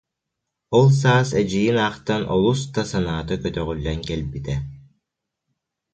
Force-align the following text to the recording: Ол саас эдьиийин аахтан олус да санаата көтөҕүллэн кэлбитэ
Ол 0.77 0.87
саас 1.01 1.29
эдьиийин 1.41 1.77
аахтан 1.85 2.21
олус 2.35 2.61
да 2.73 2.81
санаата 2.91 3.35
көтөҕүллэн 3.43 3.99
кэлбитэ 4.07 4.55